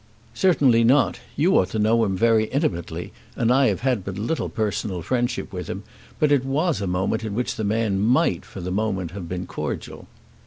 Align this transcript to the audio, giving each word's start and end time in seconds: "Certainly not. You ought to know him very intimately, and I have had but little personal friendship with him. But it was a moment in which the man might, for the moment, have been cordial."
"Certainly 0.33 0.83
not. 0.83 1.19
You 1.35 1.55
ought 1.59 1.69
to 1.69 1.77
know 1.77 2.03
him 2.03 2.17
very 2.17 2.45
intimately, 2.45 3.13
and 3.35 3.51
I 3.53 3.67
have 3.67 3.81
had 3.81 4.03
but 4.03 4.17
little 4.17 4.49
personal 4.49 5.03
friendship 5.03 5.53
with 5.53 5.67
him. 5.67 5.83
But 6.19 6.31
it 6.31 6.43
was 6.43 6.81
a 6.81 6.87
moment 6.87 7.23
in 7.23 7.35
which 7.35 7.55
the 7.55 7.63
man 7.63 7.99
might, 7.99 8.43
for 8.43 8.61
the 8.61 8.71
moment, 8.71 9.11
have 9.11 9.29
been 9.29 9.45
cordial." 9.45 10.07